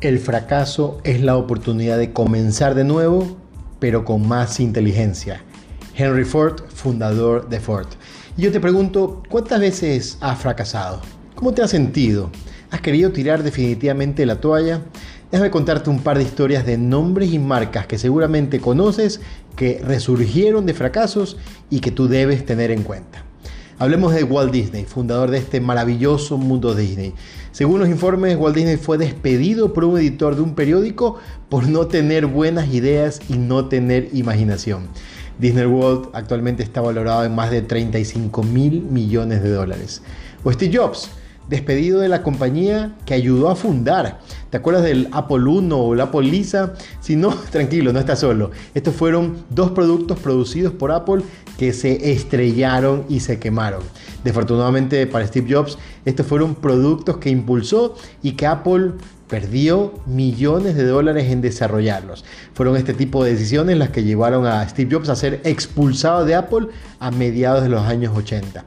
El 0.00 0.18
fracaso 0.18 0.98
es 1.04 1.20
la 1.20 1.36
oportunidad 1.36 1.98
de 1.98 2.14
comenzar 2.14 2.74
de 2.74 2.84
nuevo, 2.84 3.36
pero 3.80 4.06
con 4.06 4.26
más 4.26 4.58
inteligencia. 4.58 5.42
Henry 5.94 6.24
Ford, 6.24 6.62
fundador 6.70 7.50
de 7.50 7.60
Ford. 7.60 7.86
Y 8.34 8.40
yo 8.40 8.50
te 8.50 8.60
pregunto, 8.60 9.22
¿cuántas 9.28 9.60
veces 9.60 10.16
has 10.22 10.38
fracasado? 10.38 11.02
¿Cómo 11.34 11.52
te 11.52 11.60
has 11.60 11.68
sentido? 11.68 12.30
¿Has 12.70 12.80
querido 12.80 13.12
tirar 13.12 13.42
definitivamente 13.42 14.24
la 14.24 14.40
toalla? 14.40 14.80
Déjame 15.30 15.50
contarte 15.50 15.90
un 15.90 16.00
par 16.00 16.16
de 16.16 16.24
historias 16.24 16.64
de 16.64 16.78
nombres 16.78 17.30
y 17.34 17.38
marcas 17.38 17.86
que 17.86 17.98
seguramente 17.98 18.58
conoces, 18.58 19.20
que 19.54 19.82
resurgieron 19.84 20.64
de 20.64 20.72
fracasos 20.72 21.36
y 21.68 21.80
que 21.80 21.90
tú 21.90 22.08
debes 22.08 22.46
tener 22.46 22.70
en 22.70 22.84
cuenta. 22.84 23.19
Hablemos 23.80 24.12
de 24.12 24.24
Walt 24.24 24.52
Disney, 24.52 24.84
fundador 24.84 25.30
de 25.30 25.38
este 25.38 25.58
maravilloso 25.58 26.36
mundo 26.36 26.74
Disney. 26.74 27.14
Según 27.50 27.80
los 27.80 27.88
informes, 27.88 28.36
Walt 28.36 28.54
Disney 28.54 28.76
fue 28.76 28.98
despedido 28.98 29.72
por 29.72 29.86
un 29.86 29.96
editor 29.96 30.36
de 30.36 30.42
un 30.42 30.54
periódico 30.54 31.16
por 31.48 31.66
no 31.66 31.86
tener 31.86 32.26
buenas 32.26 32.74
ideas 32.74 33.20
y 33.30 33.38
no 33.38 33.68
tener 33.68 34.10
imaginación. 34.12 34.88
Disney 35.38 35.64
World 35.64 36.10
actualmente 36.12 36.62
está 36.62 36.82
valorado 36.82 37.24
en 37.24 37.34
más 37.34 37.50
de 37.50 37.62
35 37.62 38.42
mil 38.42 38.82
millones 38.82 39.42
de 39.42 39.48
dólares. 39.48 40.02
O 40.44 40.52
Steve 40.52 40.76
Jobs, 40.76 41.10
despedido 41.50 41.98
de 41.98 42.08
la 42.08 42.22
compañía 42.22 42.96
que 43.04 43.12
ayudó 43.12 43.50
a 43.50 43.56
fundar. 43.56 44.20
¿Te 44.50 44.56
acuerdas 44.56 44.84
del 44.84 45.08
Apple 45.10 45.44
1 45.44 45.76
o 45.76 45.94
el 45.94 46.00
Apple 46.00 46.22
Lisa? 46.22 46.74
Si 47.00 47.16
no, 47.16 47.34
tranquilo, 47.50 47.92
no 47.92 47.98
estás 47.98 48.20
solo. 48.20 48.52
Estos 48.72 48.94
fueron 48.94 49.44
dos 49.50 49.72
productos 49.72 50.18
producidos 50.20 50.72
por 50.72 50.92
Apple 50.92 51.22
que 51.60 51.74
se 51.74 52.12
estrellaron 52.12 53.04
y 53.10 53.20
se 53.20 53.38
quemaron. 53.38 53.82
Desafortunadamente 54.24 55.06
para 55.06 55.26
Steve 55.26 55.54
Jobs, 55.54 55.76
estos 56.06 56.26
fueron 56.26 56.54
productos 56.54 57.18
que 57.18 57.28
impulsó 57.28 57.96
y 58.22 58.32
que 58.32 58.46
Apple 58.46 58.92
perdió 59.28 59.92
millones 60.06 60.74
de 60.74 60.86
dólares 60.86 61.30
en 61.30 61.42
desarrollarlos. 61.42 62.24
Fueron 62.54 62.78
este 62.78 62.94
tipo 62.94 63.22
de 63.22 63.32
decisiones 63.32 63.76
las 63.76 63.90
que 63.90 64.04
llevaron 64.04 64.46
a 64.46 64.66
Steve 64.70 64.88
Jobs 64.90 65.10
a 65.10 65.16
ser 65.16 65.42
expulsado 65.44 66.24
de 66.24 66.34
Apple 66.34 66.68
a 66.98 67.10
mediados 67.10 67.62
de 67.62 67.68
los 67.68 67.82
años 67.82 68.16
80. 68.16 68.64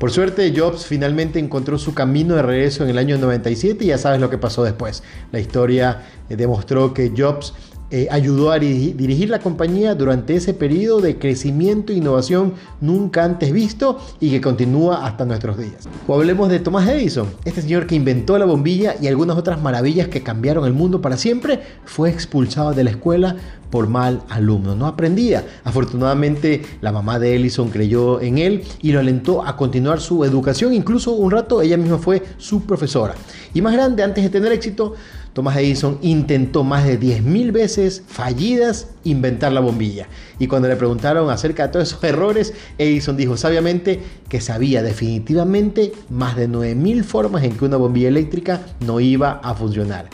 Por 0.00 0.10
suerte, 0.10 0.52
Jobs 0.52 0.84
finalmente 0.84 1.38
encontró 1.38 1.78
su 1.78 1.94
camino 1.94 2.34
de 2.34 2.42
regreso 2.42 2.82
en 2.82 2.90
el 2.90 2.98
año 2.98 3.18
97 3.18 3.84
y 3.84 3.86
ya 3.86 3.98
sabes 3.98 4.20
lo 4.20 4.30
que 4.30 4.38
pasó 4.38 4.64
después. 4.64 5.04
La 5.30 5.38
historia 5.38 6.02
eh, 6.28 6.34
demostró 6.34 6.92
que 6.92 7.12
Jobs 7.16 7.54
eh, 7.94 8.08
ayudó 8.10 8.52
a 8.52 8.58
dirigir 8.58 9.28
la 9.28 9.38
compañía 9.38 9.94
durante 9.94 10.34
ese 10.34 10.54
periodo 10.54 11.02
de 11.02 11.18
crecimiento 11.18 11.92
e 11.92 11.96
innovación 11.96 12.54
nunca 12.80 13.22
antes 13.22 13.52
visto 13.52 13.98
y 14.18 14.30
que 14.30 14.40
continúa 14.40 15.06
hasta 15.06 15.26
nuestros 15.26 15.58
días. 15.58 15.86
O 16.06 16.14
hablemos 16.14 16.48
de 16.48 16.58
Thomas 16.58 16.88
Edison, 16.88 17.28
este 17.44 17.60
señor 17.60 17.86
que 17.86 17.94
inventó 17.94 18.38
la 18.38 18.46
bombilla 18.46 18.96
y 18.98 19.08
algunas 19.08 19.36
otras 19.36 19.60
maravillas 19.60 20.08
que 20.08 20.22
cambiaron 20.22 20.64
el 20.64 20.72
mundo 20.72 21.02
para 21.02 21.18
siempre, 21.18 21.60
fue 21.84 22.08
expulsado 22.08 22.72
de 22.72 22.84
la 22.84 22.90
escuela 22.90 23.36
por 23.70 23.88
mal 23.88 24.22
alumno, 24.28 24.74
no 24.74 24.86
aprendía. 24.86 25.44
Afortunadamente 25.64 26.62
la 26.80 26.92
mamá 26.92 27.18
de 27.18 27.34
Edison 27.34 27.68
creyó 27.68 28.20
en 28.20 28.38
él 28.38 28.64
y 28.80 28.92
lo 28.92 29.00
alentó 29.00 29.44
a 29.44 29.56
continuar 29.56 30.00
su 30.00 30.24
educación, 30.24 30.72
incluso 30.72 31.12
un 31.12 31.30
rato 31.30 31.60
ella 31.60 31.76
misma 31.76 31.98
fue 31.98 32.22
su 32.38 32.62
profesora. 32.62 33.14
Y 33.54 33.60
más 33.60 33.74
grande, 33.74 34.02
antes 34.02 34.24
de 34.24 34.30
tener 34.30 34.52
éxito, 34.52 34.94
Thomas 35.32 35.56
Edison 35.56 35.98
intentó 36.02 36.62
más 36.62 36.84
de 36.84 37.00
10.000 37.00 37.52
veces 37.52 38.02
fallidas 38.06 38.88
inventar 39.04 39.52
la 39.52 39.60
bombilla. 39.60 40.08
Y 40.38 40.46
cuando 40.46 40.68
le 40.68 40.76
preguntaron 40.76 41.30
acerca 41.30 41.66
de 41.66 41.72
todos 41.72 41.88
esos 41.88 42.04
errores, 42.04 42.52
Edison 42.76 43.16
dijo 43.16 43.36
sabiamente 43.36 44.00
que 44.28 44.40
sabía 44.40 44.82
definitivamente 44.82 45.92
más 46.10 46.36
de 46.36 46.48
9.000 46.48 47.02
formas 47.02 47.44
en 47.44 47.56
que 47.56 47.64
una 47.64 47.78
bombilla 47.78 48.08
eléctrica 48.08 48.60
no 48.80 49.00
iba 49.00 49.40
a 49.42 49.54
funcionar. 49.54 50.10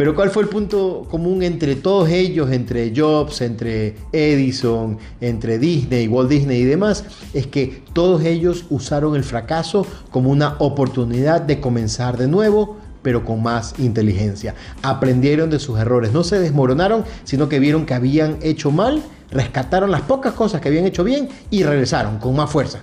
Pero 0.00 0.14
¿cuál 0.14 0.30
fue 0.30 0.44
el 0.44 0.48
punto 0.48 1.06
común 1.10 1.42
entre 1.42 1.76
todos 1.76 2.08
ellos, 2.08 2.50
entre 2.52 2.90
Jobs, 2.96 3.42
entre 3.42 3.96
Edison, 4.12 4.96
entre 5.20 5.58
Disney, 5.58 6.08
Walt 6.08 6.30
Disney 6.30 6.62
y 6.62 6.64
demás? 6.64 7.04
Es 7.34 7.46
que 7.46 7.82
todos 7.92 8.24
ellos 8.24 8.64
usaron 8.70 9.14
el 9.14 9.24
fracaso 9.24 9.86
como 10.10 10.30
una 10.30 10.56
oportunidad 10.58 11.42
de 11.42 11.60
comenzar 11.60 12.16
de 12.16 12.28
nuevo, 12.28 12.78
pero 13.02 13.24
con 13.24 13.42
más 13.42 13.74
inteligencia. 13.78 14.54
Aprendieron 14.82 15.50
de 15.50 15.58
sus 15.58 15.78
errores, 15.78 16.12
no 16.12 16.24
se 16.24 16.38
desmoronaron, 16.38 17.04
sino 17.24 17.48
que 17.48 17.58
vieron 17.58 17.86
que 17.86 17.94
habían 17.94 18.38
hecho 18.42 18.70
mal, 18.70 19.02
rescataron 19.30 19.90
las 19.90 20.02
pocas 20.02 20.34
cosas 20.34 20.60
que 20.60 20.68
habían 20.68 20.86
hecho 20.86 21.04
bien 21.04 21.28
y 21.50 21.62
regresaron 21.62 22.18
con 22.18 22.36
más 22.36 22.50
fuerza. 22.50 22.80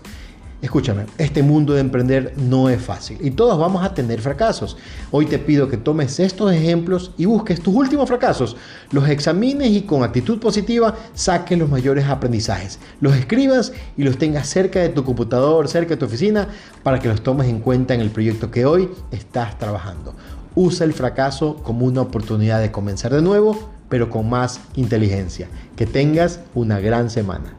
Escúchame, 0.60 1.06
este 1.20 1.44
mundo 1.44 1.74
de 1.74 1.82
emprender 1.82 2.34
no 2.36 2.68
es 2.68 2.82
fácil 2.82 3.20
y 3.22 3.30
todos 3.30 3.60
vamos 3.60 3.86
a 3.86 3.94
tener 3.94 4.20
fracasos. 4.22 4.76
Hoy 5.12 5.28
te 5.28 5.38
pido 5.38 5.70
que 5.70 5.78
tomes 5.78 6.20
estos 6.20 6.52
ejemplos 6.52 7.12
y 7.16 7.26
busques 7.26 7.62
tus 7.62 7.76
últimos 7.76 8.08
fracasos, 8.08 8.58
los 8.90 9.08
examines 9.08 9.70
y 9.70 9.84
con 9.84 10.02
actitud 10.02 10.40
positiva 10.40 10.96
saques 11.14 11.60
los 11.60 11.70
mayores 11.70 12.06
aprendizajes, 12.06 12.80
los 13.02 13.16
escribas 13.16 13.72
y 13.98 14.04
los 14.04 14.18
tengas 14.18 14.50
cerca 14.50 14.80
de 14.80 14.90
tu 14.90 15.04
computador, 15.04 15.68
cerca 15.68 15.92
de 15.92 15.98
tu 15.98 16.06
oficina, 16.06 16.48
para 16.82 17.00
que 17.00 17.08
los 17.08 17.22
tomes 17.22 17.48
en 17.50 17.60
cuenta 17.60 17.94
en 17.94 18.02
el 18.02 18.10
proyecto 18.10 18.50
que 18.50 18.66
hoy 18.66 18.90
estás 19.12 19.60
trabajando. 19.60 20.16
Usa 20.56 20.88
el 20.88 20.94
fracaso 20.94 21.58
como 21.58 21.86
una 21.86 22.02
oportunidad 22.02 22.62
de 22.62 22.72
comenzar 22.72 23.14
de 23.14 23.22
nuevo, 23.22 23.70
pero 23.90 24.10
con 24.10 24.28
más 24.28 24.60
inteligencia. 24.76 25.50
Que 25.76 25.86
tengas 25.86 26.40
una 26.56 26.80
gran 26.80 27.12
semana. 27.12 27.54